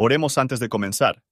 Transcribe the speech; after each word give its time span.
Oremos 0.00 0.38
antes 0.38 0.60
de 0.60 0.68
comenzar. 0.68 1.24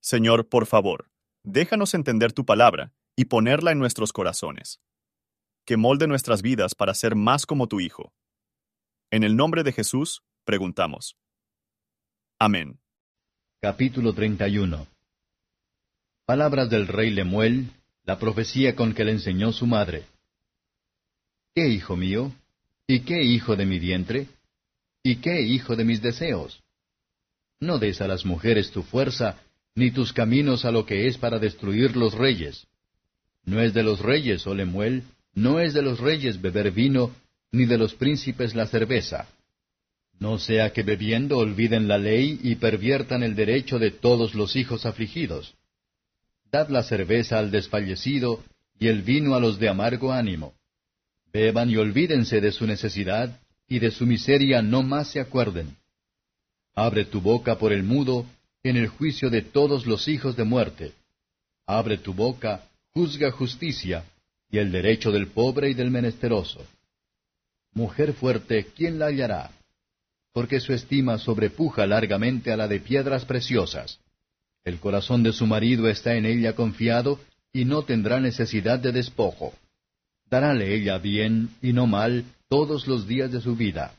Señor, 0.00 0.48
por 0.48 0.66
favor, 0.66 1.10
déjanos 1.42 1.92
entender 1.94 2.32
tu 2.32 2.44
palabra 2.44 2.92
y 3.16 3.24
ponerla 3.24 3.72
en 3.72 3.80
nuestros 3.80 4.12
corazones. 4.12 4.80
Que 5.66 5.76
molde 5.76 6.06
nuestras 6.06 6.40
vidas 6.40 6.76
para 6.76 6.94
ser 6.94 7.16
más 7.16 7.46
como 7.46 7.66
tu 7.66 7.80
Hijo. 7.80 8.12
En 9.10 9.24
el 9.24 9.34
nombre 9.34 9.64
de 9.64 9.72
Jesús, 9.72 10.22
preguntamos. 10.44 11.16
Amén. 12.38 12.78
Capítulo 13.60 14.14
31 14.14 14.86
Palabras 16.26 16.70
del 16.70 16.86
rey 16.86 17.10
Lemuel, 17.10 17.72
la 18.04 18.20
profecía 18.20 18.76
con 18.76 18.94
que 18.94 19.04
le 19.04 19.10
enseñó 19.10 19.50
su 19.50 19.66
madre. 19.66 20.04
¿Qué 21.56 21.66
hijo 21.66 21.96
mío? 21.96 22.30
¿Y 22.86 23.00
qué 23.00 23.24
hijo 23.24 23.56
de 23.56 23.66
mi 23.66 23.80
vientre? 23.80 24.28
¿Y 25.02 25.16
qué 25.16 25.42
hijo 25.42 25.74
de 25.74 25.84
mis 25.84 26.00
deseos? 26.00 26.62
No 27.60 27.78
des 27.78 28.00
a 28.00 28.06
las 28.06 28.24
mujeres 28.24 28.70
tu 28.70 28.82
fuerza, 28.82 29.38
ni 29.74 29.90
tus 29.90 30.12
caminos 30.12 30.64
a 30.64 30.70
lo 30.70 30.86
que 30.86 31.06
es 31.06 31.18
para 31.18 31.38
destruir 31.38 31.96
los 31.96 32.14
reyes. 32.14 32.66
No 33.44 33.60
es 33.60 33.74
de 33.74 33.82
los 33.82 34.00
reyes, 34.00 34.46
oh 34.46 34.54
Lemuel, 34.54 35.04
no 35.34 35.60
es 35.60 35.74
de 35.74 35.82
los 35.82 36.00
reyes 36.00 36.40
beber 36.40 36.70
vino, 36.70 37.14
ni 37.52 37.64
de 37.64 37.78
los 37.78 37.94
príncipes 37.94 38.54
la 38.54 38.66
cerveza. 38.66 39.28
No 40.18 40.38
sea 40.38 40.72
que 40.72 40.82
bebiendo 40.82 41.38
olviden 41.38 41.86
la 41.86 41.96
ley 41.96 42.40
y 42.42 42.56
perviertan 42.56 43.22
el 43.22 43.36
derecho 43.36 43.78
de 43.78 43.92
todos 43.92 44.34
los 44.34 44.56
hijos 44.56 44.84
afligidos. 44.84 45.54
Dad 46.50 46.70
la 46.70 46.82
cerveza 46.82 47.38
al 47.38 47.50
desfallecido 47.50 48.42
y 48.78 48.88
el 48.88 49.02
vino 49.02 49.34
a 49.34 49.40
los 49.40 49.58
de 49.58 49.68
amargo 49.68 50.12
ánimo. 50.12 50.54
Beban 51.32 51.70
y 51.70 51.76
olvídense 51.76 52.40
de 52.40 52.52
su 52.52 52.66
necesidad, 52.66 53.40
y 53.68 53.78
de 53.78 53.90
su 53.90 54.06
miseria 54.06 54.62
no 54.62 54.82
más 54.82 55.12
se 55.12 55.20
acuerden. 55.20 55.76
Abre 56.78 57.04
tu 57.06 57.20
boca 57.20 57.58
por 57.58 57.72
el 57.72 57.82
mudo, 57.82 58.24
en 58.62 58.76
el 58.76 58.86
juicio 58.86 59.30
de 59.30 59.42
todos 59.42 59.84
los 59.84 60.06
hijos 60.06 60.36
de 60.36 60.44
muerte. 60.44 60.92
Abre 61.66 61.98
tu 61.98 62.14
boca, 62.14 62.68
juzga 62.94 63.32
justicia, 63.32 64.04
y 64.48 64.58
el 64.58 64.70
derecho 64.70 65.10
del 65.10 65.26
pobre 65.26 65.70
y 65.70 65.74
del 65.74 65.90
menesteroso. 65.90 66.64
Mujer 67.72 68.12
fuerte, 68.12 68.68
¿quién 68.76 69.00
la 69.00 69.06
hallará? 69.06 69.50
Porque 70.32 70.60
su 70.60 70.72
estima 70.72 71.18
sobrepuja 71.18 71.84
largamente 71.84 72.52
a 72.52 72.56
la 72.56 72.68
de 72.68 72.78
piedras 72.78 73.24
preciosas. 73.24 73.98
El 74.62 74.78
corazón 74.78 75.24
de 75.24 75.32
su 75.32 75.48
marido 75.48 75.88
está 75.88 76.14
en 76.14 76.26
ella 76.26 76.54
confiado, 76.54 77.18
y 77.52 77.64
no 77.64 77.82
tendrá 77.82 78.20
necesidad 78.20 78.78
de 78.78 78.92
despojo. 78.92 79.52
Darále 80.30 80.76
ella 80.76 80.98
bien 80.98 81.50
y 81.60 81.72
no 81.72 81.88
mal 81.88 82.24
todos 82.48 82.86
los 82.86 83.08
días 83.08 83.32
de 83.32 83.40
su 83.40 83.56
vida. 83.56 83.94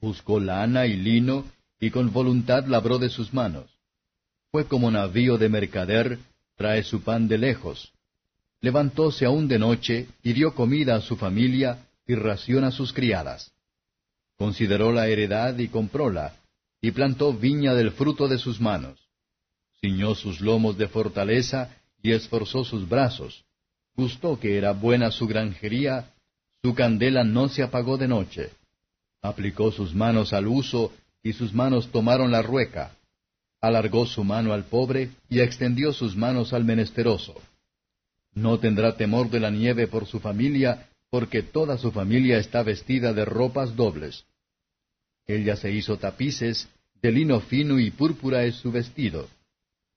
Buscó 0.00 0.38
lana 0.38 0.86
y 0.86 0.94
lino, 0.94 1.44
y 1.80 1.90
con 1.90 2.12
voluntad 2.12 2.66
labró 2.66 2.98
de 2.98 3.08
sus 3.08 3.32
manos. 3.32 3.70
Fue 4.50 4.66
como 4.66 4.90
navío 4.90 5.38
de 5.38 5.48
mercader, 5.48 6.18
trae 6.56 6.82
su 6.82 7.02
pan 7.02 7.28
de 7.28 7.38
lejos. 7.38 7.92
Levantóse 8.60 9.24
aún 9.24 9.46
de 9.46 9.58
noche, 9.58 10.08
y 10.22 10.32
dio 10.32 10.54
comida 10.54 10.96
a 10.96 11.00
su 11.00 11.16
familia, 11.16 11.86
y 12.06 12.14
ración 12.14 12.64
a 12.64 12.70
sus 12.70 12.92
criadas. 12.92 13.52
Consideró 14.36 14.92
la 14.92 15.08
heredad 15.08 15.56
y 15.58 15.68
compróla, 15.68 16.34
y 16.80 16.90
plantó 16.90 17.32
viña 17.32 17.74
del 17.74 17.92
fruto 17.92 18.26
de 18.26 18.38
sus 18.38 18.60
manos. 18.60 18.98
Ciñó 19.80 20.14
sus 20.14 20.40
lomos 20.40 20.76
de 20.78 20.88
fortaleza, 20.88 21.76
y 22.02 22.12
esforzó 22.12 22.64
sus 22.64 22.88
brazos. 22.88 23.44
Gustó 23.94 24.38
que 24.38 24.56
era 24.56 24.72
buena 24.72 25.10
su 25.10 25.26
granjería, 25.26 26.12
su 26.62 26.74
candela 26.74 27.24
no 27.24 27.48
se 27.48 27.62
apagó 27.62 27.98
de 27.98 28.08
noche. 28.08 28.50
Aplicó 29.22 29.70
sus 29.72 29.94
manos 29.94 30.32
al 30.32 30.46
uso, 30.46 30.92
y 31.22 31.32
sus 31.32 31.52
manos 31.52 31.90
tomaron 31.90 32.30
la 32.30 32.42
rueca. 32.42 32.96
Alargó 33.60 34.06
su 34.06 34.22
mano 34.24 34.52
al 34.52 34.64
pobre 34.64 35.10
y 35.28 35.40
extendió 35.40 35.92
sus 35.92 36.16
manos 36.16 36.52
al 36.52 36.64
menesteroso. 36.64 37.34
No 38.34 38.58
tendrá 38.58 38.96
temor 38.96 39.30
de 39.30 39.40
la 39.40 39.50
nieve 39.50 39.88
por 39.88 40.06
su 40.06 40.20
familia, 40.20 40.88
porque 41.10 41.42
toda 41.42 41.78
su 41.78 41.90
familia 41.90 42.38
está 42.38 42.62
vestida 42.62 43.12
de 43.12 43.24
ropas 43.24 43.74
dobles. 43.74 44.24
Ella 45.26 45.56
se 45.56 45.72
hizo 45.72 45.98
tapices, 45.98 46.68
de 47.02 47.12
lino 47.12 47.40
fino 47.40 47.78
y 47.78 47.90
púrpura 47.90 48.44
es 48.44 48.56
su 48.56 48.70
vestido. 48.70 49.28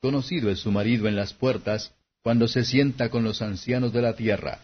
Conocido 0.01 0.49
es 0.49 0.59
su 0.59 0.71
marido 0.71 1.07
en 1.07 1.15
las 1.15 1.33
puertas, 1.33 1.93
cuando 2.23 2.47
se 2.47 2.63
sienta 2.63 3.09
con 3.09 3.23
los 3.23 3.41
ancianos 3.41 3.93
de 3.93 4.01
la 4.01 4.15
tierra. 4.15 4.59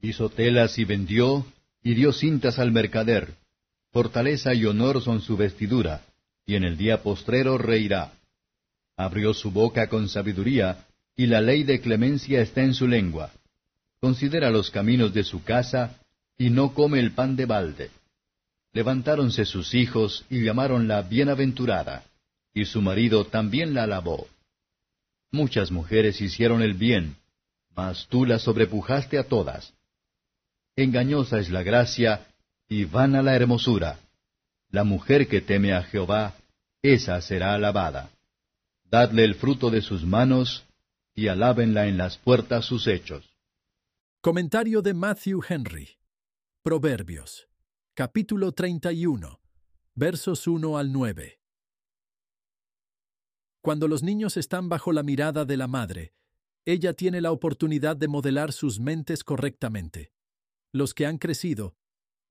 Hizo 0.00 0.28
telas 0.28 0.78
y 0.78 0.84
vendió, 0.84 1.44
y 1.82 1.94
dio 1.94 2.12
cintas 2.12 2.58
al 2.58 2.72
mercader. 2.72 3.34
Fortaleza 3.96 4.52
y 4.52 4.66
honor 4.66 5.00
son 5.00 5.22
su 5.22 5.38
vestidura, 5.38 6.02
y 6.44 6.54
en 6.54 6.64
el 6.64 6.76
día 6.76 7.02
postrero 7.02 7.56
reirá. 7.56 8.12
Abrió 8.94 9.32
su 9.32 9.50
boca 9.50 9.88
con 9.88 10.10
sabiduría, 10.10 10.84
y 11.16 11.24
la 11.24 11.40
ley 11.40 11.62
de 11.62 11.80
clemencia 11.80 12.42
está 12.42 12.60
en 12.62 12.74
su 12.74 12.86
lengua. 12.86 13.32
Considera 13.98 14.50
los 14.50 14.70
caminos 14.70 15.14
de 15.14 15.24
su 15.24 15.42
casa, 15.44 15.98
y 16.36 16.50
no 16.50 16.74
come 16.74 17.00
el 17.00 17.12
pan 17.12 17.36
de 17.36 17.46
balde. 17.46 17.90
Levantáronse 18.74 19.46
sus 19.46 19.72
hijos 19.72 20.26
y 20.28 20.44
llamaronla 20.44 21.00
bienaventurada, 21.00 22.04
y 22.52 22.66
su 22.66 22.82
marido 22.82 23.24
también 23.24 23.72
la 23.72 23.84
alabó. 23.84 24.28
Muchas 25.32 25.70
mujeres 25.70 26.20
hicieron 26.20 26.60
el 26.60 26.74
bien, 26.74 27.16
mas 27.74 28.06
tú 28.08 28.26
la 28.26 28.38
sobrepujaste 28.38 29.16
a 29.16 29.24
todas. 29.24 29.72
Engañosa 30.76 31.38
es 31.38 31.48
la 31.48 31.62
gracia, 31.62 32.26
y 32.68 32.84
vana 32.84 33.22
la 33.22 33.36
hermosura. 33.36 33.98
La 34.70 34.84
mujer 34.84 35.28
que 35.28 35.40
teme 35.40 35.72
a 35.72 35.82
Jehová, 35.82 36.34
esa 36.82 37.20
será 37.20 37.54
alabada. 37.54 38.10
Dadle 38.84 39.24
el 39.24 39.34
fruto 39.34 39.70
de 39.70 39.80
sus 39.80 40.04
manos, 40.04 40.64
y 41.14 41.28
alábenla 41.28 41.86
en 41.86 41.96
las 41.96 42.18
puertas 42.18 42.64
sus 42.64 42.86
hechos. 42.86 43.24
Comentario 44.20 44.82
de 44.82 44.94
Matthew 44.94 45.40
Henry. 45.48 45.90
Proverbios. 46.62 47.48
Capítulo 47.94 48.52
31. 48.52 49.40
Versos 49.94 50.46
1 50.46 50.76
al 50.76 50.92
9. 50.92 51.40
Cuando 53.62 53.88
los 53.88 54.02
niños 54.02 54.36
están 54.36 54.68
bajo 54.68 54.92
la 54.92 55.02
mirada 55.02 55.44
de 55.44 55.56
la 55.56 55.66
madre, 55.66 56.12
ella 56.64 56.92
tiene 56.92 57.20
la 57.20 57.32
oportunidad 57.32 57.96
de 57.96 58.08
modelar 58.08 58.52
sus 58.52 58.78
mentes 58.78 59.24
correctamente. 59.24 60.12
Los 60.72 60.92
que 60.92 61.06
han 61.06 61.18
crecido 61.18 61.76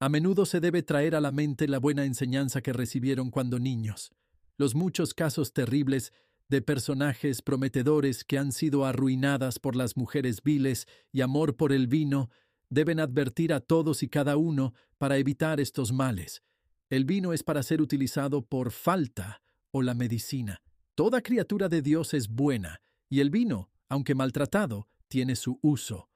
a 0.05 0.09
menudo 0.09 0.45
se 0.45 0.59
debe 0.59 0.83
traer 0.83 1.15
a 1.15 1.19
la 1.19 1.31
mente 1.31 1.67
la 1.67 1.79
buena 1.79 2.05
enseñanza 2.05 2.61
que 2.61 2.73
recibieron 2.73 3.31
cuando 3.31 3.57
niños, 3.57 4.11
los 4.55 4.75
muchos 4.75 5.15
casos 5.15 5.51
terribles 5.51 6.13
de 6.47 6.61
personajes 6.61 7.41
prometedores 7.41 8.23
que 8.23 8.37
han 8.37 8.51
sido 8.51 8.85
arruinadas 8.85 9.57
por 9.57 9.75
las 9.75 9.97
mujeres 9.97 10.43
viles 10.43 10.85
y 11.11 11.21
amor 11.21 11.57
por 11.57 11.73
el 11.73 11.87
vino, 11.87 12.29
deben 12.69 12.99
advertir 12.99 13.51
a 13.51 13.61
todos 13.61 14.03
y 14.03 14.07
cada 14.07 14.37
uno 14.37 14.75
para 14.99 15.17
evitar 15.17 15.59
estos 15.59 15.91
males. 15.91 16.43
El 16.91 17.05
vino 17.05 17.33
es 17.33 17.41
para 17.41 17.63
ser 17.63 17.81
utilizado 17.81 18.45
por 18.45 18.69
falta 18.69 19.41
o 19.71 19.81
la 19.81 19.95
medicina. 19.95 20.61
Toda 20.93 21.21
criatura 21.21 21.67
de 21.67 21.81
Dios 21.81 22.13
es 22.13 22.27
buena, 22.27 22.79
y 23.09 23.21
el 23.21 23.31
vino, 23.31 23.71
aunque 23.89 24.13
maltratado, 24.13 24.87
tiene 25.07 25.35
su 25.35 25.57
uso. 25.63 26.11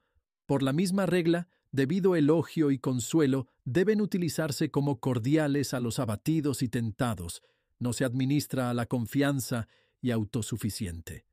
Por 0.46 0.62
la 0.62 0.72
misma 0.72 1.06
regla, 1.06 1.48
debido 1.72 2.16
elogio 2.16 2.70
y 2.70 2.78
consuelo, 2.78 3.46
deben 3.64 4.00
utilizarse 4.00 4.70
como 4.70 5.00
cordiales 5.00 5.74
a 5.74 5.80
los 5.80 5.98
abatidos 5.98 6.62
y 6.62 6.68
tentados, 6.68 7.42
no 7.78 7.92
se 7.92 8.04
administra 8.04 8.70
a 8.70 8.74
la 8.74 8.86
confianza 8.86 9.68
y 10.00 10.10
autosuficiente. 10.10 11.26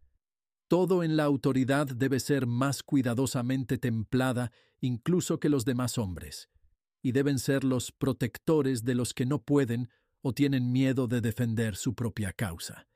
Todo 0.68 1.03
en 1.03 1.16
la 1.16 1.24
autoridad 1.24 1.88
debe 1.88 2.20
ser 2.20 2.46
más 2.46 2.84
cuidadosamente 2.84 3.78
templada 3.78 4.52
incluso 4.80 5.40
que 5.40 5.50
los 5.50 5.66
demás 5.66 5.98
hombres, 5.98 6.50
y 7.02 7.14
deben 7.14 7.40
ser 7.40 7.64
los 7.64 7.92
protectores 7.92 8.84
de 8.84 8.96
los 8.96 9.14
que 9.14 9.25
no 9.25 9.42
pueden 9.42 9.90
o 10.22 10.34
tienen 10.34 10.72
miedo 10.72 11.08
de 11.08 11.22
defender 11.22 11.75
su 11.75 11.96
propia 11.96 12.34
causa. 12.34 12.88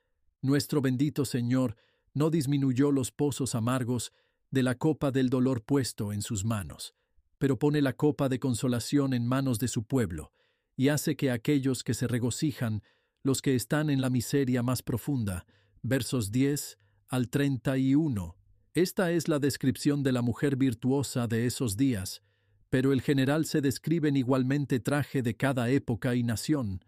Nuestro 0.42 0.80
bendito 0.80 1.24
Señor 1.24 1.76
no 2.14 2.30
disminuyó 2.30 2.90
los 2.90 3.10
pozos 3.10 3.54
amargos 3.54 4.12
de 4.50 4.62
la 4.62 4.74
copa 4.74 5.10
del 5.10 5.30
dolor 5.30 5.62
puesto 5.62 6.12
en 6.12 6.20
sus 6.20 6.44
manos, 6.44 6.94
pero 7.42 7.58
pone 7.58 7.82
la 7.82 7.94
copa 7.94 8.28
de 8.28 8.38
consolación 8.38 9.12
en 9.12 9.26
manos 9.26 9.58
de 9.58 9.66
su 9.66 9.82
pueblo, 9.82 10.30
y 10.76 10.90
hace 10.90 11.16
que 11.16 11.32
aquellos 11.32 11.82
que 11.82 11.92
se 11.92 12.06
regocijan, 12.06 12.84
los 13.24 13.42
que 13.42 13.56
están 13.56 13.90
en 13.90 14.00
la 14.00 14.10
miseria 14.10 14.62
más 14.62 14.80
profunda, 14.80 15.44
versos 15.82 16.30
10 16.30 16.78
al 17.08 17.30
31. 17.30 18.36
Esta 18.74 19.10
es 19.10 19.26
la 19.26 19.40
descripción 19.40 20.04
de 20.04 20.12
la 20.12 20.22
mujer 20.22 20.54
virtuosa 20.54 21.26
de 21.26 21.46
esos 21.46 21.76
días, 21.76 22.22
pero 22.70 22.92
el 22.92 23.02
general 23.02 23.44
se 23.44 23.60
describe 23.60 24.08
en 24.08 24.18
igualmente 24.18 24.78
traje 24.78 25.20
de 25.20 25.36
cada 25.36 25.68
época 25.68 26.14
y 26.14 26.22
nación. 26.22 26.84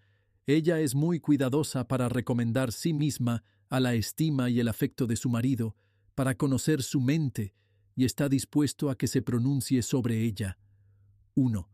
Ella 0.46 0.78
es 0.78 0.94
muy 0.94 1.18
cuidadosa 1.18 1.88
para 1.88 2.08
recomendar 2.08 2.70
sí 2.70 2.92
misma 2.92 3.42
a 3.70 3.80
la 3.80 3.94
estima 3.94 4.50
y 4.50 4.60
el 4.60 4.68
afecto 4.68 5.08
de 5.08 5.16
su 5.16 5.28
marido, 5.28 5.74
para 6.14 6.36
conocer 6.36 6.84
su 6.84 7.00
mente, 7.00 7.54
y 7.96 8.04
está 8.04 8.28
dispuesto 8.28 8.90
a 8.90 8.96
que 8.96 9.06
se 9.06 9.22
pronuncie 9.22 9.82
sobre 9.82 10.22
ella. 10.22 10.58
1. 11.34 11.68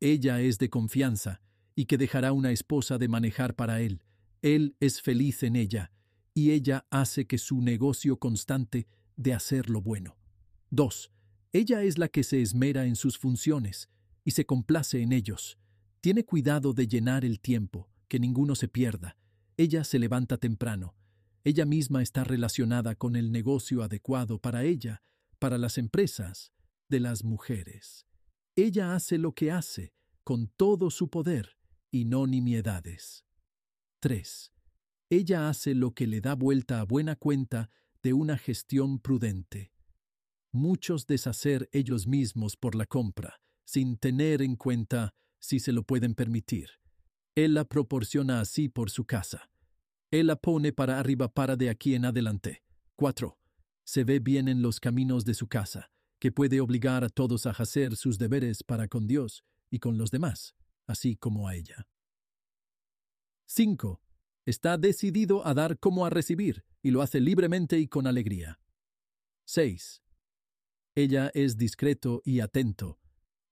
Ella 0.00 0.40
es 0.40 0.58
de 0.58 0.70
confianza, 0.70 1.40
y 1.74 1.86
que 1.86 1.98
dejará 1.98 2.32
una 2.32 2.50
esposa 2.50 2.98
de 2.98 3.08
manejar 3.08 3.54
para 3.54 3.80
él. 3.80 4.02
Él 4.42 4.76
es 4.80 5.00
feliz 5.00 5.42
en 5.42 5.56
ella, 5.56 5.92
y 6.34 6.50
ella 6.50 6.86
hace 6.90 7.26
que 7.26 7.38
su 7.38 7.60
negocio 7.60 8.18
constante 8.18 8.86
de 9.16 9.34
hacer 9.34 9.70
lo 9.70 9.80
bueno. 9.80 10.16
2. 10.70 11.12
Ella 11.52 11.82
es 11.82 11.98
la 11.98 12.08
que 12.08 12.24
se 12.24 12.40
esmera 12.40 12.86
en 12.86 12.96
sus 12.96 13.18
funciones 13.18 13.88
y 14.24 14.32
se 14.32 14.46
complace 14.46 15.02
en 15.02 15.12
ellos. 15.12 15.58
Tiene 16.00 16.24
cuidado 16.24 16.72
de 16.72 16.88
llenar 16.88 17.24
el 17.24 17.40
tiempo, 17.40 17.88
que 18.08 18.18
ninguno 18.18 18.54
se 18.54 18.68
pierda. 18.68 19.16
Ella 19.56 19.84
se 19.84 19.98
levanta 19.98 20.38
temprano. 20.38 20.94
Ella 21.44 21.66
misma 21.66 22.02
está 22.02 22.24
relacionada 22.24 22.94
con 22.94 23.16
el 23.16 23.32
negocio 23.32 23.82
adecuado 23.82 24.38
para 24.38 24.64
ella, 24.64 25.02
para 25.42 25.58
las 25.58 25.76
empresas, 25.76 26.52
de 26.88 27.00
las 27.00 27.24
mujeres. 27.24 28.06
Ella 28.54 28.94
hace 28.94 29.18
lo 29.18 29.32
que 29.32 29.50
hace, 29.50 29.92
con 30.22 30.46
todo 30.46 30.88
su 30.88 31.10
poder, 31.10 31.58
y 31.90 32.04
no 32.04 32.28
nimiedades. 32.28 33.24
3. 33.98 34.52
Ella 35.10 35.48
hace 35.48 35.74
lo 35.74 35.94
que 35.94 36.06
le 36.06 36.20
da 36.20 36.36
vuelta 36.36 36.78
a 36.78 36.84
buena 36.84 37.16
cuenta 37.16 37.70
de 38.04 38.12
una 38.12 38.38
gestión 38.38 39.00
prudente. 39.00 39.72
Muchos 40.52 41.08
deshacer 41.08 41.68
ellos 41.72 42.06
mismos 42.06 42.56
por 42.56 42.76
la 42.76 42.86
compra, 42.86 43.40
sin 43.64 43.96
tener 43.96 44.42
en 44.42 44.54
cuenta 44.54 45.12
si 45.40 45.58
se 45.58 45.72
lo 45.72 45.82
pueden 45.82 46.14
permitir. 46.14 46.68
Él 47.34 47.54
la 47.54 47.64
proporciona 47.64 48.40
así 48.40 48.68
por 48.68 48.90
su 48.90 49.06
casa. 49.06 49.50
Él 50.12 50.28
la 50.28 50.36
pone 50.36 50.72
para 50.72 51.00
arriba 51.00 51.26
para 51.34 51.56
de 51.56 51.68
aquí 51.68 51.96
en 51.96 52.04
adelante. 52.04 52.62
4. 52.94 53.41
Se 53.84 54.04
ve 54.04 54.18
bien 54.18 54.48
en 54.48 54.62
los 54.62 54.80
caminos 54.80 55.24
de 55.24 55.34
su 55.34 55.48
casa, 55.48 55.90
que 56.18 56.32
puede 56.32 56.60
obligar 56.60 57.04
a 57.04 57.08
todos 57.08 57.46
a 57.46 57.50
hacer 57.50 57.96
sus 57.96 58.18
deberes 58.18 58.62
para 58.62 58.88
con 58.88 59.06
Dios 59.06 59.44
y 59.70 59.78
con 59.78 59.98
los 59.98 60.10
demás, 60.10 60.54
así 60.86 61.16
como 61.16 61.48
a 61.48 61.56
ella. 61.56 61.88
5. 63.46 64.00
Está 64.46 64.78
decidido 64.78 65.46
a 65.46 65.54
dar 65.54 65.78
como 65.78 66.06
a 66.06 66.10
recibir, 66.10 66.64
y 66.82 66.90
lo 66.90 67.02
hace 67.02 67.20
libremente 67.20 67.78
y 67.78 67.88
con 67.88 68.06
alegría. 68.06 68.60
6. 69.46 70.02
Ella 70.94 71.30
es 71.34 71.56
discreto 71.56 72.22
y 72.24 72.40
atento. 72.40 72.98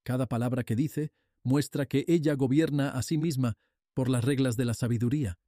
Cada 0.03 0.27
palabra 0.27 0.63
que 0.63 0.75
dice 0.75 1.11
muestra 1.43 1.85
que 1.85 2.05
ella 2.07 2.35
gobierna 2.35 2.89
a 2.89 3.01
sí 3.03 3.17
misma 3.17 3.57
por 3.93 4.09
las 4.09 4.23
reglas 4.23 4.57
de 4.57 4.65
la 4.65 4.73
sabiduría. 4.73 5.39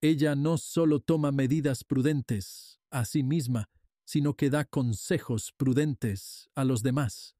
Ella 0.00 0.34
no 0.34 0.58
solo 0.58 1.00
toma 1.00 1.30
medidas 1.30 1.84
prudentes 1.84 2.80
a 2.90 3.04
sí 3.04 3.22
misma, 3.22 3.70
sino 4.04 4.34
que 4.34 4.50
da 4.50 4.64
consejos 4.64 5.52
prudentes 5.56 6.50
a 6.54 6.64
los 6.64 6.82
demás. 6.82 7.36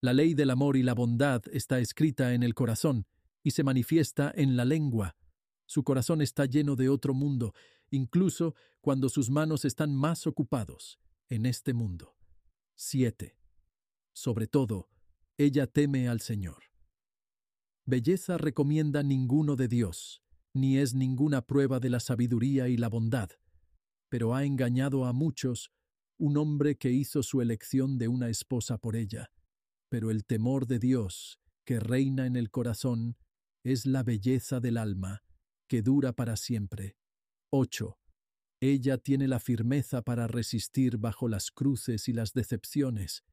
La 0.00 0.12
ley 0.12 0.34
del 0.34 0.50
amor 0.50 0.76
y 0.76 0.82
la 0.82 0.94
bondad 0.94 1.42
está 1.52 1.78
escrita 1.78 2.34
en 2.34 2.42
el 2.42 2.54
corazón 2.54 3.06
y 3.42 3.52
se 3.52 3.64
manifiesta 3.64 4.32
en 4.34 4.56
la 4.56 4.64
lengua. 4.64 5.16
Su 5.66 5.82
corazón 5.82 6.20
está 6.20 6.44
lleno 6.44 6.76
de 6.76 6.88
otro 6.88 7.14
mundo, 7.14 7.54
incluso 7.90 8.54
cuando 8.80 9.08
sus 9.08 9.30
manos 9.30 9.64
están 9.64 9.94
más 9.94 10.26
ocupados 10.26 10.98
en 11.28 11.46
este 11.46 11.72
mundo. 11.72 12.16
7. 12.74 13.36
Sobre 14.12 14.46
todo, 14.46 14.90
ella 15.38 15.66
teme 15.66 16.08
al 16.08 16.20
Señor. 16.20 16.64
Belleza 17.86 18.38
recomienda 18.38 19.02
ninguno 19.02 19.56
de 19.56 19.68
Dios, 19.68 20.22
ni 20.54 20.78
es 20.78 20.94
ninguna 20.94 21.46
prueba 21.46 21.80
de 21.80 21.90
la 21.90 22.00
sabiduría 22.00 22.68
y 22.68 22.76
la 22.76 22.88
bondad, 22.88 23.30
pero 24.08 24.34
ha 24.34 24.44
engañado 24.44 25.04
a 25.04 25.12
muchos 25.12 25.72
un 26.18 26.36
hombre 26.36 26.76
que 26.76 26.90
hizo 26.90 27.22
su 27.22 27.40
elección 27.40 27.98
de 27.98 28.08
una 28.08 28.28
esposa 28.28 28.78
por 28.78 28.96
ella. 28.96 29.30
Pero 29.88 30.10
el 30.10 30.24
temor 30.24 30.66
de 30.66 30.78
Dios, 30.78 31.38
que 31.64 31.80
reina 31.80 32.26
en 32.26 32.36
el 32.36 32.50
corazón, 32.50 33.16
es 33.64 33.86
la 33.86 34.02
belleza 34.02 34.60
del 34.60 34.76
alma, 34.76 35.22
que 35.68 35.82
dura 35.82 36.12
para 36.12 36.36
siempre. 36.36 36.96
8. 37.50 37.98
Ella 38.60 38.98
tiene 38.98 39.28
la 39.28 39.40
firmeza 39.40 40.02
para 40.02 40.26
resistir 40.26 40.98
bajo 40.98 41.28
las 41.28 41.50
cruces 41.50 42.08
y 42.08 42.12
las 42.12 42.32
decepciones, 42.32 43.24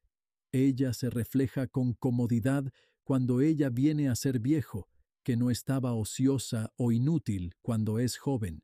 ella 0.54 0.94
se 0.94 1.10
refleja 1.10 1.68
con 1.68 1.94
comodidad 1.94 2.66
cuando 3.06 3.42
ella 3.42 3.70
viene 3.70 4.10
a 4.10 4.16
ser 4.16 4.40
viejo, 4.40 4.90
que 5.24 5.38
no 5.38 5.50
estaba 5.50 5.94
ociosa 5.94 6.74
o 6.76 6.92
inútil 6.92 7.54
cuando 7.62 8.00
es 8.00 8.18
joven. 8.18 8.64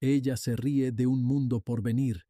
Ella 0.00 0.36
se 0.36 0.54
ríe 0.54 0.92
de 0.92 1.06
un 1.06 1.22
mundo 1.22 1.60
por 1.60 1.82
venir. 1.82 2.26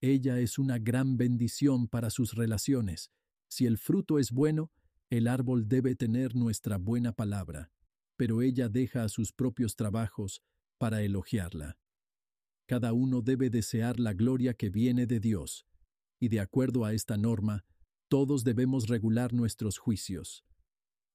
Ella 0.00 0.38
es 0.40 0.58
una 0.58 0.78
gran 0.78 1.16
bendición 1.16 1.88
para 1.88 2.10
sus 2.10 2.34
relaciones. 2.34 3.10
Si 3.48 3.66
el 3.66 3.78
fruto 3.78 4.18
es 4.18 4.30
bueno, 4.30 4.70
el 5.08 5.28
árbol 5.28 5.68
debe 5.68 5.94
tener 5.94 6.34
nuestra 6.34 6.78
buena 6.78 7.12
palabra, 7.12 7.70
pero 8.16 8.42
ella 8.42 8.68
deja 8.68 9.04
a 9.04 9.08
sus 9.08 9.32
propios 9.32 9.76
trabajos 9.76 10.42
para 10.78 11.02
elogiarla. 11.02 11.78
Cada 12.66 12.92
uno 12.92 13.22
debe 13.22 13.48
desear 13.48 14.00
la 14.00 14.12
gloria 14.12 14.54
que 14.54 14.68
viene 14.68 15.06
de 15.06 15.20
Dios, 15.20 15.66
y 16.18 16.28
de 16.28 16.40
acuerdo 16.40 16.84
a 16.84 16.92
esta 16.92 17.16
norma, 17.16 17.64
todos 18.08 18.44
debemos 18.44 18.88
regular 18.88 19.32
nuestros 19.32 19.78
juicios. 19.78 20.44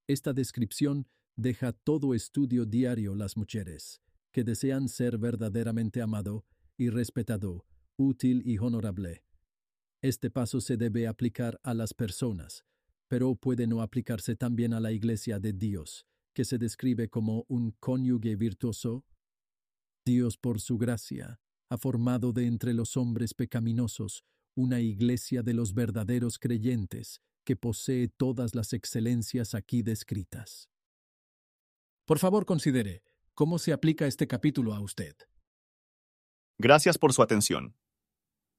Esta 0.07 0.33
descripción 0.33 1.07
deja 1.35 1.73
todo 1.73 2.13
estudio 2.13 2.65
diario 2.65 3.15
las 3.15 3.37
mujeres, 3.37 4.01
que 4.31 4.43
desean 4.43 4.87
ser 4.87 5.17
verdaderamente 5.17 6.01
amado 6.01 6.45
y 6.77 6.89
respetado, 6.89 7.65
útil 8.01 8.41
y 8.45 8.57
honorable. 8.57 9.23
Este 10.01 10.29
paso 10.29 10.59
se 10.59 10.77
debe 10.77 11.07
aplicar 11.07 11.59
a 11.63 11.73
las 11.73 11.93
personas, 11.93 12.65
pero 13.07 13.35
puede 13.35 13.67
no 13.67 13.81
aplicarse 13.81 14.35
también 14.35 14.73
a 14.73 14.79
la 14.79 14.91
Iglesia 14.91 15.39
de 15.39 15.53
Dios, 15.53 16.07
que 16.33 16.43
se 16.43 16.57
describe 16.57 17.09
como 17.09 17.45
un 17.47 17.71
cónyuge 17.79 18.35
virtuoso. 18.35 19.05
Dios, 20.05 20.37
por 20.37 20.59
su 20.59 20.77
gracia, 20.77 21.39
ha 21.69 21.77
formado 21.77 22.33
de 22.33 22.47
entre 22.47 22.73
los 22.73 22.97
hombres 22.97 23.33
pecaminosos 23.33 24.25
una 24.55 24.81
iglesia 24.81 25.43
de 25.43 25.53
los 25.53 25.73
verdaderos 25.73 26.37
creyentes 26.37 27.21
que 27.45 27.55
posee 27.55 28.09
todas 28.09 28.55
las 28.55 28.73
excelencias 28.73 29.55
aquí 29.55 29.81
descritas. 29.81 30.69
Por 32.05 32.19
favor, 32.19 32.45
considere 32.45 33.03
cómo 33.33 33.59
se 33.59 33.71
aplica 33.71 34.07
este 34.07 34.27
capítulo 34.27 34.73
a 34.73 34.81
usted. 34.81 35.15
Gracias 36.57 36.97
por 36.97 37.13
su 37.13 37.21
atención. 37.21 37.75